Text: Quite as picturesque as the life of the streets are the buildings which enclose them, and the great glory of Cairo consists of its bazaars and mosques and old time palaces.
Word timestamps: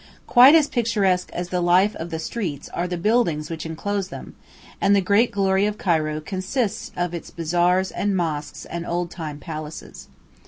Quite 0.25 0.55
as 0.55 0.65
picturesque 0.67 1.29
as 1.31 1.49
the 1.49 1.61
life 1.61 1.95
of 1.95 2.09
the 2.09 2.17
streets 2.17 2.69
are 2.69 2.87
the 2.87 2.97
buildings 2.97 3.51
which 3.51 3.67
enclose 3.67 4.07
them, 4.07 4.35
and 4.81 4.95
the 4.95 4.99
great 4.99 5.29
glory 5.31 5.67
of 5.67 5.77
Cairo 5.77 6.19
consists 6.19 6.91
of 6.97 7.13
its 7.13 7.29
bazaars 7.29 7.91
and 7.91 8.17
mosques 8.17 8.65
and 8.65 8.83
old 8.83 9.11
time 9.11 9.37
palaces. 9.37 10.07